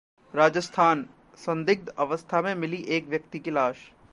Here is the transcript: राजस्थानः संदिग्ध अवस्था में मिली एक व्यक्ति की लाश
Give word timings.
राजस्थानः 0.33 1.35
संदिग्ध 1.37 1.93
अवस्था 1.97 2.41
में 2.41 2.53
मिली 2.55 2.77
एक 2.89 3.07
व्यक्ति 3.07 3.39
की 3.39 3.51
लाश 3.51 3.91